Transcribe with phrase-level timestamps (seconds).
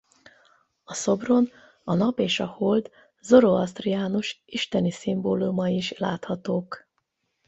[0.83, 1.49] A szobron
[1.83, 2.89] a Nap és a Hold
[3.21, 6.87] zoroasztriánus isteni szimbólumai is láthatók.